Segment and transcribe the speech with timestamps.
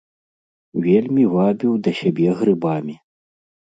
[0.85, 2.95] Вельмі вабіў да сябе грыбамі.